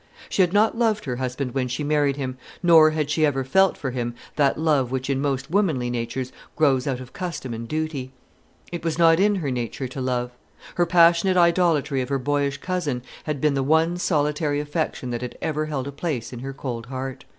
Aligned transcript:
She 0.29 0.41
had 0.41 0.51
not 0.51 0.75
loved 0.75 1.05
her 1.05 1.17
husband 1.17 1.53
when 1.53 1.67
she 1.67 1.83
married 1.83 2.15
him, 2.15 2.35
nor 2.63 2.89
had 2.89 3.11
she 3.11 3.23
ever 3.23 3.43
felt 3.43 3.77
for 3.77 3.91
him 3.91 4.15
that 4.35 4.57
love 4.59 4.89
which 4.89 5.11
in 5.11 5.21
most 5.21 5.51
womanly 5.51 5.91
natures 5.91 6.31
grows 6.55 6.87
out 6.87 6.99
of 6.99 7.13
custom 7.13 7.53
and 7.53 7.67
duty. 7.67 8.11
It 8.71 8.83
was 8.83 8.97
not 8.97 9.19
in 9.19 9.35
her 9.35 9.51
nature 9.51 9.87
to 9.89 10.01
love. 10.01 10.31
Her 10.73 10.87
passionate 10.87 11.37
idolatry 11.37 12.01
of 12.01 12.09
her 12.09 12.17
boyish 12.17 12.57
cousin 12.57 13.03
had 13.25 13.39
been 13.39 13.53
the 13.53 13.61
one 13.61 13.95
solitary 13.97 14.59
affection 14.59 15.11
that 15.11 15.21
had 15.21 15.37
ever 15.39 15.67
held 15.67 15.87
a 15.87 15.91
place 15.91 16.33
in 16.33 16.39
her 16.39 16.51
cold 16.51 16.87
heart. 16.87 17.25